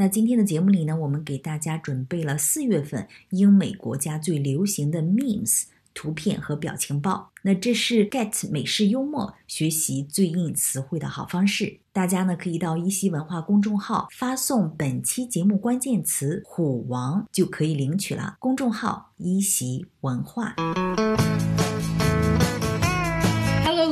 [0.00, 7.32] 那今天的节目里呢，我们给大家准备了四月份英美国家最流行的 memes 图片和表情包。
[7.42, 11.80] 那这是 get 美式幽默学习最硬词汇的好方式。
[11.92, 18.36] 大家呢可以到一席文化公众号发送本期节目关键词“虎王”就可以领取了。
[18.38, 20.54] 公众号一席文化。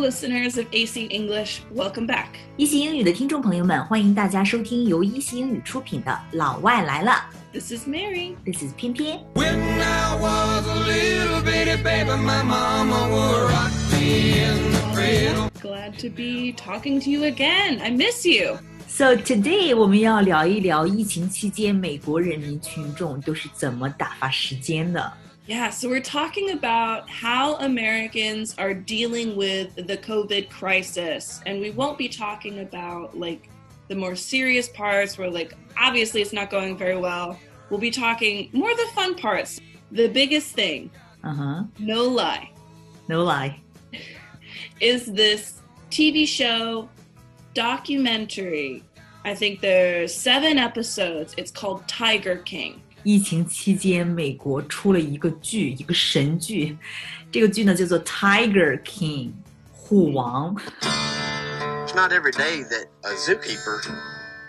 [0.07, 2.29] listeners of AC English, welcome back.
[2.57, 7.11] 一席英语的听众朋友们，欢迎大家收听由一席英语出品的《老外来了》。
[7.53, 8.37] This is Mary.
[8.45, 9.19] This is 翩翩。
[9.35, 15.51] When I was a little bitty baby, my mama would rock me in the cradle.
[15.61, 17.81] Glad to be talking to you again.
[17.81, 18.59] I miss you.
[18.87, 25.13] So today 我们要聊一聊疫情期间美国人民群众都是怎么打发时间的。
[25.47, 31.41] Yeah, so we're talking about how Americans are dealing with the COVID crisis.
[31.47, 33.49] And we won't be talking about like
[33.89, 37.39] the more serious parts where, like, obviously it's not going very well.
[37.71, 39.61] We'll be talking more the fun parts.
[39.93, 40.91] The biggest thing,
[41.23, 41.65] uh-huh.
[41.79, 42.51] no lie.
[43.09, 43.61] No lie.
[44.81, 46.89] is this TV show
[47.55, 48.83] documentary.
[49.25, 51.35] I think there's seven episodes.
[51.37, 52.83] It's called Tiger King.
[53.06, 56.78] 疫情期间，美国出了一个剧，一个神剧，
[57.32, 59.32] 这个剧呢叫做《Tiger King》，
[59.72, 60.56] 虎王。
[60.82, 63.82] It's not every day that a zookeeper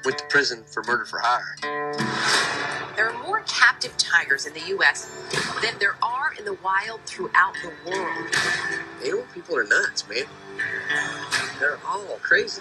[0.05, 1.56] went to prison for murder for hire.
[2.95, 5.09] There are more captive tigers in the U.S.
[5.62, 8.28] than there are in the wild throughout the world.
[9.03, 10.27] Animal people are nuts, man.
[11.59, 12.61] They're all crazy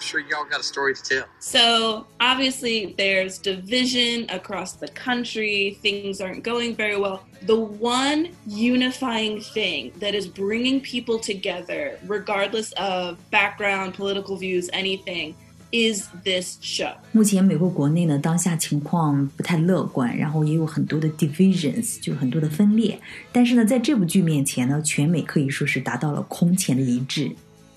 [0.00, 1.24] sure y'all got a story to tell.
[1.38, 5.78] So, obviously, there's division across the country.
[5.82, 7.20] Things aren't going very well.
[7.46, 15.34] The one unifying thing that is bringing people together, regardless of background, political views, anything,
[15.72, 16.92] is this show.
[17.12, 22.98] 目前美国国内呢，当下情况不太乐观，然后也有很多的 divisions，就很多的分裂。
[23.32, 27.30] 但是呢，在这部剧面前呢，全美可以说是达到了空前的一致。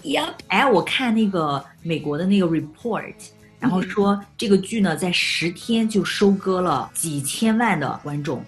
[0.04, 3.16] Yep，哎，我看那个美国的那个 report，
[3.60, 8.46] 然后说这个剧呢，在十天就收割了几千万的观众，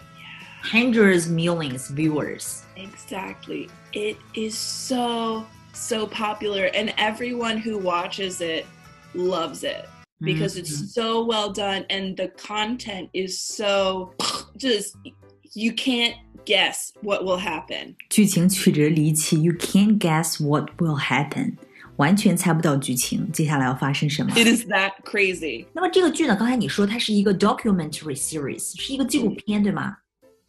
[0.64, 5.44] hundreds millions viewers。Exactly, it is so
[5.74, 8.66] so popular, and everyone who watches it
[9.14, 9.86] loves it
[10.22, 10.86] because it's Mm-hmm.
[10.86, 14.14] so well done, and the content is so
[14.56, 14.96] just
[15.54, 16.16] you can't
[16.46, 17.96] guess what will happen.
[18.10, 21.56] 剧情曲折离奇，You can't guess what will happen，
[21.98, 24.32] 完全猜不到剧情接下来要发生什么。
[24.36, 25.66] It is that crazy.
[25.74, 29.98] 那么这个剧呢，刚才你说它是一个 documentary series，是一个纪录片，对吗？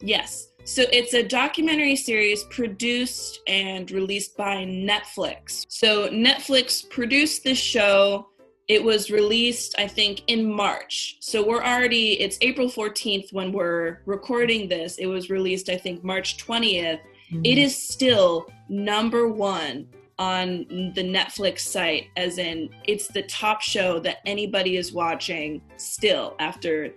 [0.00, 0.47] Yes.
[0.65, 5.65] So it's a documentary series produced and released by Netflix.
[5.69, 8.27] So Netflix produced this show.
[8.69, 11.16] It was released, I think, in March.
[11.21, 14.99] So we're already, it's April 14th when we're recording this.
[14.99, 17.00] It was released, I think, March 20th.
[17.44, 19.87] It is still number one
[20.19, 26.34] on the Netflix site, as in, it's the top show that anybody is watching still
[26.38, 26.93] after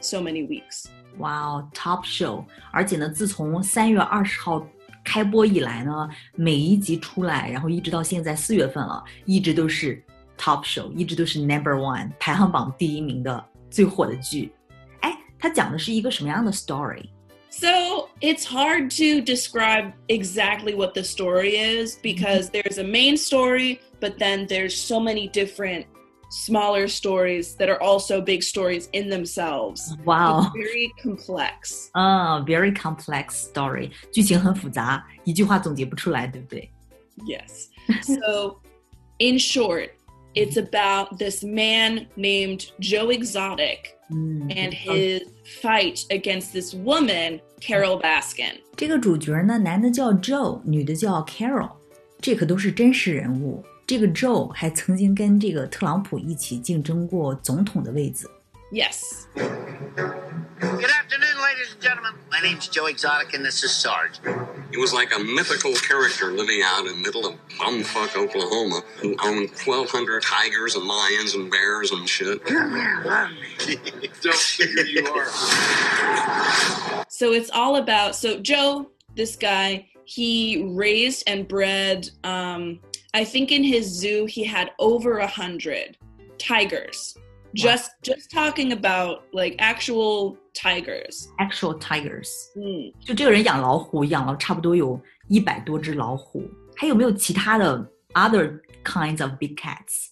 [0.00, 0.86] so many weeks.
[1.18, 2.44] 哇哦，Top Show！
[2.70, 4.68] 而且呢，自从三月二十号
[5.02, 10.04] 开播以来呢，每一集出来，然后一直到现在四月份了，一直都是
[10.40, 14.52] Top Show，一直都是 Number One 排行榜第一名的最火的剧。
[15.00, 17.08] 哎，它讲的是一个什么样的 story？
[17.48, 23.78] So it's hard to describe exactly what the story is because there's a main story,
[23.98, 25.86] but then there's so many different
[26.28, 29.96] smaller stories that are also big stories in themselves.
[30.04, 31.88] 哇哦 It's，very complex.
[31.92, 36.70] 嗯，very complex story，剧情很复杂，一句话总结不出来，对不对？
[37.26, 37.68] Yes.
[38.02, 38.58] so,
[39.18, 39.90] in short,
[40.33, 44.51] it's about this man named Joe Exotic mm.
[44.55, 45.23] and his
[45.61, 48.59] fight against this woman, Carole Baskin.
[48.75, 50.11] 这个主角呢，男的叫
[60.61, 62.13] Good afternoon, ladies and gentlemen.
[62.31, 64.19] My name's Joe Exotic, and this is Sarge.
[64.71, 69.15] He was like a mythical character living out in the middle of bumfuck Oklahoma who
[69.21, 72.43] owned 1,200 tigers and lions and bears and shit.
[72.51, 73.77] Come here, love me.
[74.21, 75.27] Don't figure you are.
[77.09, 82.09] So it's all about so Joe, this guy, he raised and bred.
[82.23, 82.79] Um,
[83.13, 85.97] I think in his zoo he had over a hundred
[86.37, 87.17] tigers
[87.54, 91.28] Just just talking about like actual tigers.
[91.38, 92.92] Actual tigers， Mm.
[93.04, 96.42] 就这个人养老虎，养了差不多有一百多只老虎。
[96.76, 100.10] 还有没有其他的 other kinds of big cats？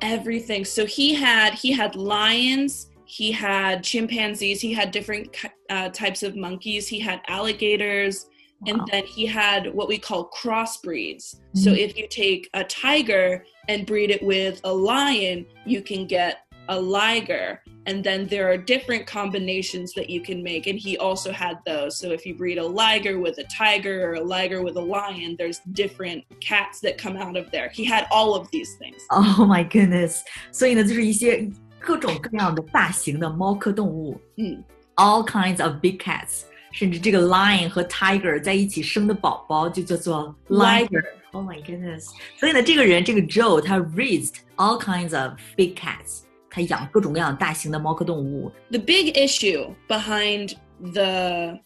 [0.00, 0.64] everything.
[0.66, 5.28] So he had he had lions, he had chimpanzees, he had different
[5.70, 8.26] uh, types of monkeys, he had alligators,
[8.66, 8.86] and Wow.
[8.90, 11.36] then he had what we call crossbreeds.
[11.54, 11.78] So Mhm.
[11.78, 16.80] if you take a tiger and breed it with a lion, you can get a
[16.80, 17.60] liger.
[17.86, 20.68] And then there are different combinations that you can make.
[20.68, 21.98] And he also had those.
[21.98, 25.34] So if you breed a liger with a tiger or a liger with a lion,
[25.36, 27.68] there's different cats that come out of there.
[27.74, 29.02] He had all of these things.
[29.10, 30.20] Oh my goodness！
[30.52, 31.50] 所以呢，就是一些
[31.80, 34.62] 各种各样的大型的猫科动物，嗯，
[34.94, 40.86] all kinds of big cats，甚至这个 lion 和 tiger 在一起生的宝宝就叫做 liger。
[40.86, 41.04] Liger.
[41.32, 42.04] Oh my goodness！
[42.38, 48.50] 所以呢，这个人这个 Joe 他 raised all kinds of big cats， 他养各种各样大型的猫科动物。
[48.70, 50.54] the big issue behind
[50.92, 51.58] the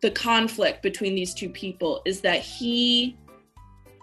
[0.00, 3.16] the conflict between these two people is that he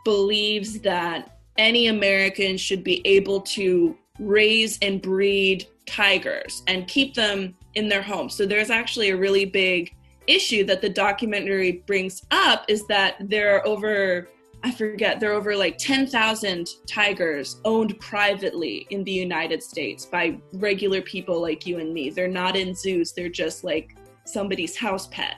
[0.03, 7.55] believes that any American should be able to raise and breed tigers and keep them
[7.75, 8.29] in their home.
[8.29, 9.93] So there's actually a really big
[10.27, 14.29] issue that the documentary brings up is that there are over
[14.65, 20.37] I forget there are over like 10,000 tigers owned privately in the United States by
[20.53, 22.11] regular people like you and me.
[22.11, 23.95] They're not in zoos, they're just like
[24.25, 25.37] somebody's house pet.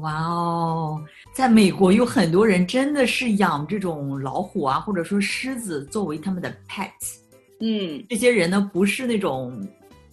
[0.00, 1.04] 哇哦，
[1.34, 7.18] 在美国有很多人真的是养这种老虎啊，或者说狮子作为他们的 pets。
[7.60, 8.06] Mm.
[8.08, 9.68] 这些人呢，不是那种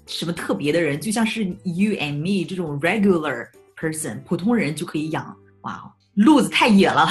[0.05, 3.47] 什么特别的人，就像是 you and me 这种 regular
[3.77, 5.35] person，普通人就可以养。
[5.61, 5.81] 哇，
[6.15, 7.07] 路子太野了。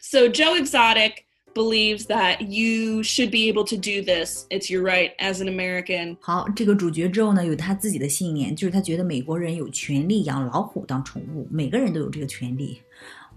[0.00, 4.46] So Joe Exotic believes that you should be able to do this.
[4.50, 6.16] It's your right as an American.
[6.20, 12.80] 好，这个主角之后呢，有他自己的信念，就是他觉得美国人有权利养老虎当宠物，每个人都有这个权利。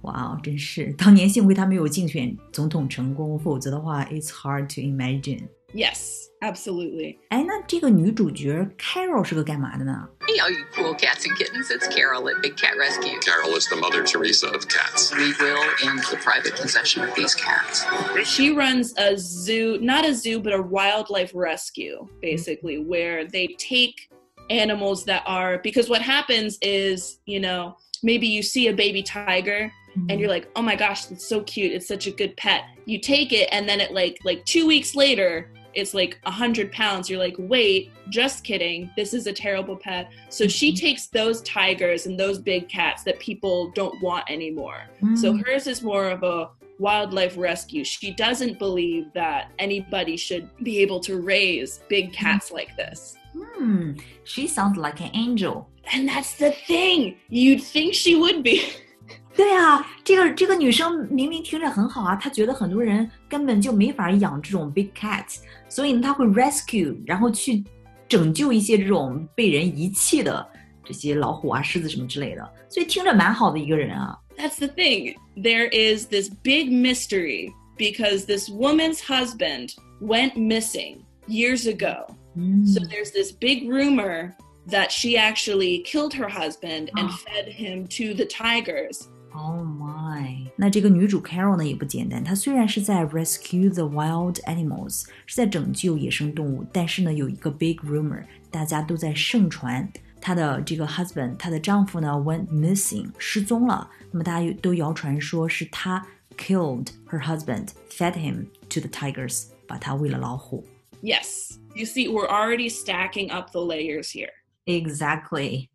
[0.02, 0.94] 哇哦，真是！
[0.98, 5.42] 当年幸亏他没有竞选总统成功，否则的话，it's hard to imagine。
[5.75, 7.19] Yes, absolutely.
[7.29, 11.71] 哎，那这个女主角 Carole 是个干嘛的呢？Hey, all you cool cats and kittens!
[11.71, 13.19] It's Carole at Big Cat Rescue.
[13.21, 15.13] Carole is the Mother Teresa of cats.
[15.13, 17.85] We will end the private possession of these cats.
[18.25, 24.09] She runs a zoo, not a zoo, but a wildlife rescue, basically, where they take
[24.49, 29.73] animals that are because what happens is, you know, maybe you see a baby tiger
[30.09, 31.73] and you're like, "Oh my gosh, it's so cute.
[31.73, 34.95] It's such a good pet." You take it and then it like like 2 weeks
[34.95, 37.11] later, it's like a 100 pounds.
[37.11, 38.91] You're like, "Wait, just kidding.
[38.97, 43.19] This is a terrible pet." So she takes those tigers and those big cats that
[43.19, 44.89] people don't want anymore.
[45.17, 45.47] So Mm.
[45.47, 47.85] hers is more of a wildlife rescue.
[47.85, 53.17] She doesn't believe that anybody should be able to raise big cats like this.
[53.35, 53.93] Hmm,
[54.25, 55.69] she sounds like an angel.
[55.93, 57.17] And that's the thing.
[57.29, 58.63] You'd think she would be.
[59.36, 65.26] 对啊，这个这个女生明明听着很好啊，她觉得很多人根本就没法养这种 big cat，
[65.70, 67.64] 所以呢，她会 rescue，然后去
[68.10, 70.46] 拯救一些这种被人遗弃的
[70.84, 74.18] 这些老虎啊、狮子什么之类的，所以听着蛮好的一个人啊。
[74.38, 75.16] That's the thing.
[75.36, 80.98] There is this big mystery because this woman's husband went missing
[81.28, 82.08] years ago.
[82.36, 84.34] 嗯 So there's this big rumor
[84.70, 87.20] that she actually killed her husband and Ah.
[87.26, 89.08] fed him to the tigers.
[89.37, 90.51] Oh my！
[90.57, 99.87] 那这个女主 Carole 呢也不简单，她虽然是在 Rescue the Wild Animals，是在拯救野生动物，但是呢有一个 big rumor，大家都在盛传
[100.23, 103.91] 她的这个 husband，她的丈夫呢 went missing，失踪了。
[104.11, 106.07] 那么大家都谣传说是她
[106.39, 110.65] killed her husband，fed him to the tigers，把他喂了老虎。
[111.03, 114.31] Yes, you see, we're already stacking up the layers here.
[114.65, 115.69] Exactly.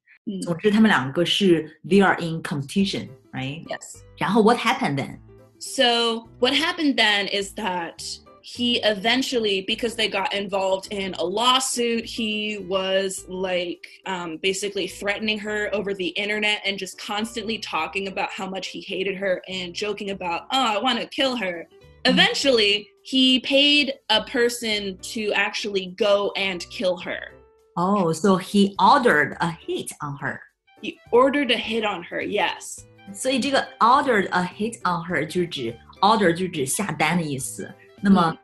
[0.43, 3.07] 总之，他们两个是 they are in competition。
[3.31, 4.03] competition，right？Yes.
[4.17, 8.03] 然后 what happened then？So, what happened then is that
[8.41, 15.37] he eventually, because they got involved in a lawsuit, he was like um, basically threatening
[15.39, 19.73] her over the internet and just constantly talking about how much he hated her and
[19.73, 21.67] joking about, oh, I want to kill her.
[22.05, 27.33] Eventually, he paid a person to actually go and kill her.
[27.77, 30.41] Oh, so he ordered a hit on her.
[30.81, 32.87] He ordered a hit on her, yes.
[33.13, 37.69] 所以这个 ordered a hit on her 就是指 order 就是指下单的意思。
[38.01, 38.35] 那么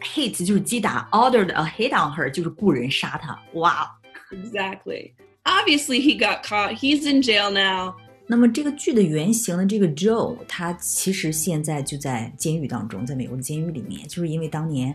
[0.00, 3.38] hit 就是击打，ordered a hit on her 就是雇人杀她。
[3.54, 3.90] 哇
[4.30, 5.12] ，Exactly.
[5.44, 6.74] Obviously he got caught.
[6.74, 7.94] He's in jail now.
[8.26, 14.92] 那么这个剧的原型的这个 Joe，他其实现在就在监狱当中，在美国的监狱里面，就是因为当年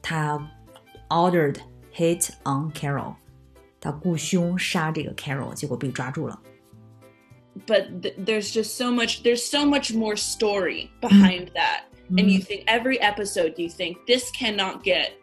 [0.00, 0.38] 他
[1.08, 1.56] ordered
[1.92, 3.16] hit on Carole，
[3.80, 6.40] 他雇凶杀这个 Carole，结果被抓住了。
[7.66, 11.08] But th- there's just so much there's so much more story mm-hmm.
[11.08, 12.46] behind that and you mm-hmm.
[12.46, 15.18] think every episode you think this cannot get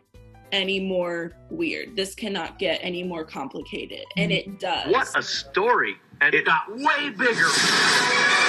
[0.51, 1.95] any more weird.
[1.95, 4.05] This cannot get any more complicated.
[4.17, 4.57] And it mm-hmm.
[4.57, 4.91] does.
[4.91, 5.95] What a story!
[6.21, 7.49] And it got way bigger.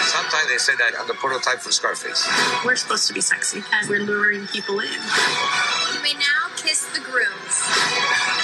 [0.07, 2.29] Sometimes they say that I'm the prototype for Scarface.
[2.65, 4.87] We're supposed to be sexy, and we're luring people in.
[4.87, 8.36] You may now kiss the grooms.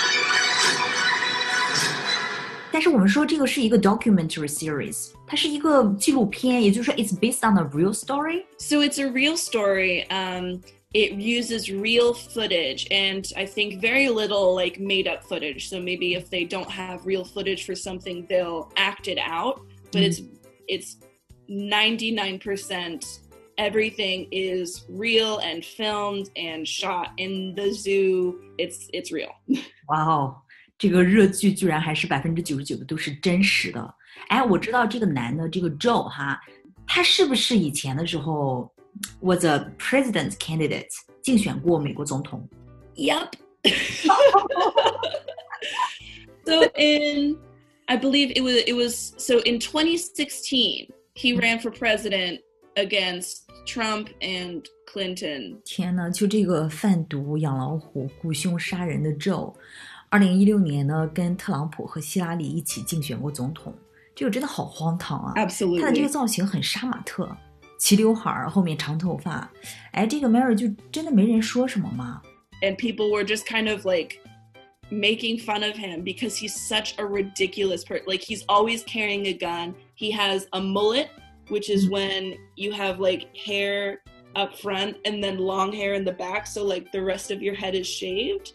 [2.81, 8.45] 但是我们说这个是一个 documentary series，它是一个纪录片，也就是说 it's based on a real story。
[8.57, 10.05] So it's a real story.
[10.09, 10.61] Um,
[10.93, 15.69] it uses real footage and I think very little like made up footage.
[15.69, 19.61] So maybe if they don't have real footage for something, they'll act it out.
[19.91, 20.21] But it's
[20.67, 20.97] it's
[21.49, 23.19] 99%
[23.57, 28.39] everything is real and filmed and shot in the zoo.
[28.57, 29.31] It's it's real.
[29.87, 30.35] 哇哦，
[30.82, 33.94] 这个热剧居然还是百分之九十九的都是真实的。
[34.26, 36.40] 哎，我知道这个男的这个 Joe 哈，
[36.88, 38.68] 他是不是以前的时候
[39.20, 40.88] was a president candidate
[41.22, 42.48] 竞选过美国总统
[42.96, 43.28] ？Yep.
[46.44, 47.38] so in
[47.86, 52.40] I believe it was it was so in 2016 he ran for president
[52.74, 55.62] against Trump and Clinton.
[55.64, 59.54] 天呐，就这个贩毒、养老虎、雇凶杀人的 Joe，
[60.11, 63.73] 二零一六年呢，跟特朗普和希拉里一起竞选过总统，
[64.15, 65.33] 这个真的好荒唐啊！
[65.35, 66.01] 他的这 Absolutely.
[66.01, 67.29] 个造型很杀马特，
[67.77, 69.51] 齐刘海儿，后面长头发。
[69.91, 72.21] 哎，这个 Mary 就真的没人说什么吗？
[72.61, 74.19] And people were just kind of like
[74.89, 78.05] making fun of him because he's such a ridiculous person.
[78.07, 79.75] Like he's always carrying a gun.
[79.95, 81.09] He has a mullet,
[81.49, 83.99] which is when you have like hair
[84.35, 87.55] up front and then long hair in the back so like the rest of your
[87.55, 88.53] head is shaved.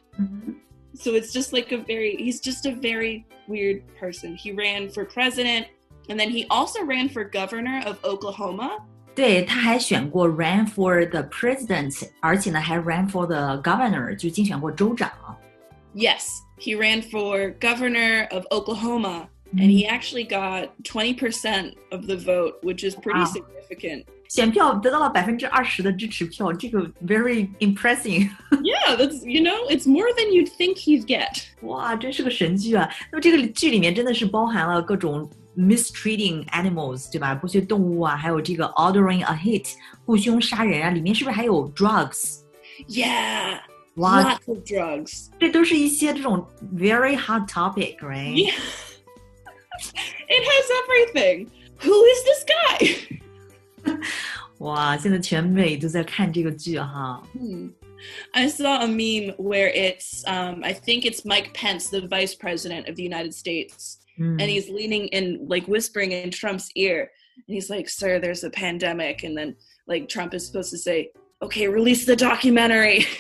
[0.97, 5.05] so it's just like a very he's just a very weird person he ran for
[5.05, 5.67] president
[6.09, 8.79] and then he also ran for governor of oklahoma
[9.15, 15.11] 对，他还选过 ran for the president，而且呢还 ran for the governor，就竞选过州长。
[15.95, 16.27] yes
[16.59, 22.83] he ran for governor of oklahoma and he actually got 20% of the vote which
[22.85, 23.27] is pretty Wow.
[23.27, 28.31] significant 选票得到了百分之二十的支持票，这个 very impressive。
[28.63, 32.89] yeah that's you know it's more than you'd think he'd get 哇，真是个神剧啊！
[33.11, 37.35] 那么这个剧里面真的是包含了各种 mistreating animals，对吧？
[37.35, 39.75] 剥削动物啊，还有这个 ordering a hit，
[40.07, 42.41] 雇凶杀人啊，里面是不是还有 drugs？
[42.89, 43.59] yeah
[43.97, 46.43] 哇， lots of drugs 这都是一些这种
[46.75, 48.33] very hot topic，right？
[48.33, 48.55] Yeah.
[50.29, 51.51] it has everything.
[51.81, 53.19] Who is this guy?
[54.59, 57.23] 哇，现在全美都在看这个剧哈。
[57.35, 57.71] Hmm.
[58.33, 62.89] I saw a meme where it's, um, I think it's Mike Pence, the vice president
[62.89, 67.11] of the United States, 嗯 and he's leaning and like whispering in Trump's ear.
[67.49, 69.25] And he's like, Sir, there's a pandemic.
[69.25, 73.05] And then like Trump is supposed to say, Okay, release the documentary.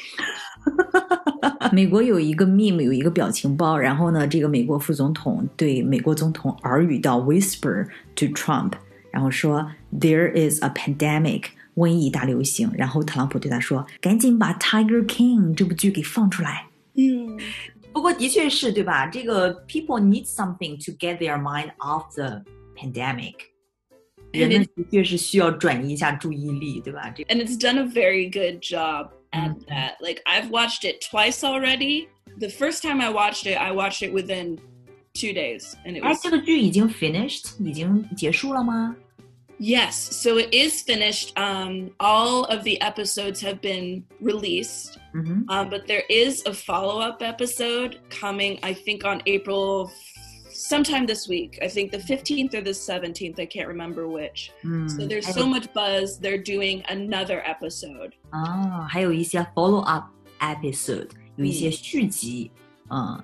[1.72, 7.84] 美国有一个 meme，有一个表情包，然后呢，这个美国副总统对美国总统耳语道 whisper
[8.14, 8.75] to Trump，
[9.16, 11.44] 然后说 There is a pandemic，
[11.76, 12.70] 瘟疫大流行。
[12.75, 16.66] 然后特朗普对他说：“赶紧把 Tiger King 这部剧给放出来。”
[17.92, 19.06] 不过的确是对吧？
[19.06, 22.42] 这个 people need something to get their mind off the
[22.75, 23.34] pandemic，
[24.32, 27.11] 人们的确是需要转移一下注意力，对吧？
[27.14, 29.66] 这 and it's done a very good job at Mhm.
[29.66, 29.96] that.
[30.00, 32.06] Like I've watched it twice already.
[32.38, 34.56] The first time I watched it, I watched it within
[35.12, 38.96] two days, and it 哎 was，这个剧已经 finished，已经结束了吗？
[39.58, 39.96] yes.
[39.96, 41.32] So it is finished.
[41.38, 45.44] Um, all of the episodes have been released, 嗯哼。
[45.49, 48.58] um, but there is a follow-up episode coming.
[48.62, 49.90] I think on April.
[50.54, 54.50] Sometime this week, I think the 15th or the 17th, I can't remember which.
[54.62, 58.12] 嗯 So there's 还 so 有 much buzz, they're doing another episode.
[58.30, 62.50] 啊，还有一些 follow up episode，有一些续集。
[62.90, 63.18] 嗯，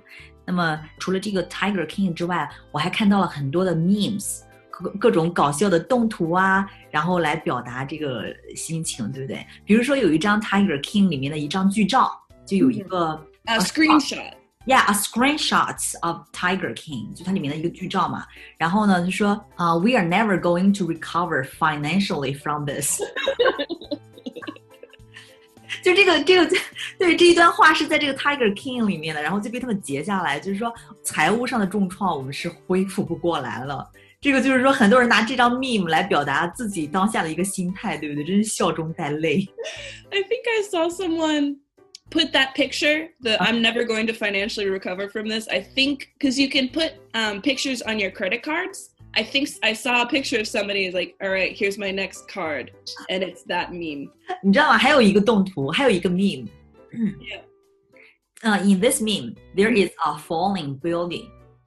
[0.46, 4.40] 那么除了这个 Tiger King 之外，我还看到了很多的 memes，
[4.81, 8.25] 各各种搞笑的动图啊，然后来表达这个
[8.55, 9.45] 心情，对不对？
[9.65, 12.11] 比如说有一张 Tiger King 里面的一张剧照，
[12.45, 13.19] 就有一个。
[13.45, 14.33] A A screenshot.
[14.65, 18.25] Yeah, a screenshots of Tiger King，就它里面的一个剧照嘛。
[18.57, 23.01] 然后呢，就说啊、w e are never going to recover financially from this。
[25.83, 26.49] 就这个这个
[26.97, 33.85] 对这一段话是在这个 Tiger King 里面的，然后就被他们截下来，就是说财务上的重创我们是恢复不过来了。
[34.22, 38.24] 这个就是说，很多人拿这张 meme 来表达自己当下的一个心态，对不对？
[38.24, 39.46] 真是笑中带泪。
[40.10, 41.58] I think I saw someone
[42.10, 45.46] put that picture that I'm never going to financially recover from this.
[45.48, 48.90] I think because you can put um, pictures on your credit cards.
[49.14, 51.90] I think s- I saw a picture of somebody who's like, all right, here's my
[51.90, 52.72] next card.
[53.08, 54.10] And it's that meme.
[54.42, 54.78] 你知道吗？
[54.78, 56.46] 还有一个动图，还有一个 meme，
[56.92, 57.40] Yeah.
[58.42, 61.26] 呃、i n this meme there is a falling building，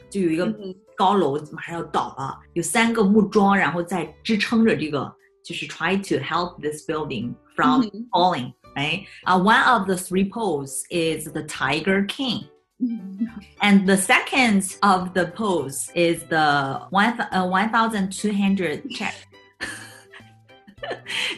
[0.10, 9.06] 就有一个嗯高楼马上要倒了，有三个木桩，然后在支撑着这个，就是 try to help this building from 嗯 falling。Right?
[9.26, 12.46] Uh, one of the three poles is the Tiger King.
[13.60, 19.14] And the second of the pose is the one uh, one thousand two hundred check，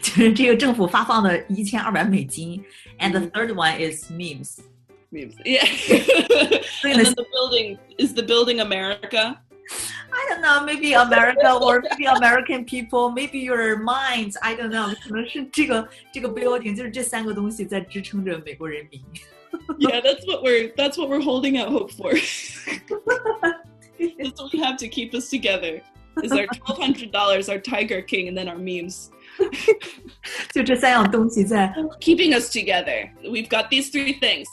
[0.00, 2.64] 就是这个政府发放的一千二百美金。
[3.00, 4.60] And the third one is memes.
[5.10, 5.34] Memes.
[5.44, 5.64] Yeah.
[6.80, 9.40] So in and the- then the building is the building America.
[10.12, 16.28] I don't know, maybe America or maybe American people, maybe your minds, I don't know，可能是这个这个
[16.28, 19.02] building 就是这三个东西在支撑着美国人民。
[19.78, 22.12] Yeah, that's what we're that's what we're holding out hope for.
[24.18, 25.80] that's what we have to keep us together.
[26.22, 29.10] Is our twelve hundred dollars, our Tiger King, and then our memes.
[30.52, 33.10] 就这三样东西在 Keeping us together.
[33.22, 34.46] We've got these three things.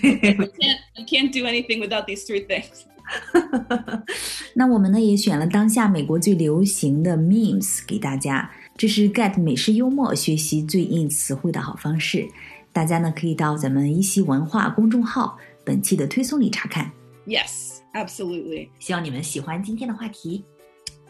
[0.00, 2.84] We can't we can't do anything without these three things.
[4.54, 12.28] 那我们呢也选了当下美国最流行的 memes 给大家，这是 get 美式幽默学习最硬词汇的好方式。
[12.72, 16.90] 大家呢可以到咱们一席文化公众号本期的推送里查看。
[17.26, 18.68] Yes, absolutely.
[18.78, 20.44] 希望你们喜欢今天的话题。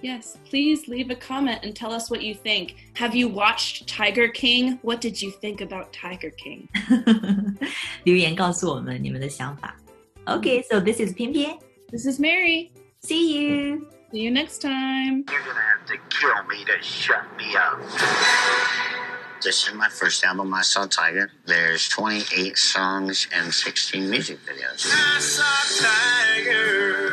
[0.01, 2.75] Yes, please leave a comment and tell us what you think.
[2.94, 4.77] Have you watched Tiger King?
[4.84, 6.68] What did you think about Tiger King?
[8.04, 9.75] 留言告诉我们你们的想法。
[10.25, 11.58] Okay, so this is 偏偏
[11.89, 12.72] This is Mary.
[13.01, 13.88] See you.
[14.12, 15.25] See you next time.
[15.30, 17.80] You're gonna have to kill me to shut me up.
[19.42, 21.32] This is my first album, I Saw Tiger.
[21.46, 24.86] There's 28 songs and 16 music videos.
[24.92, 27.11] I saw Tiger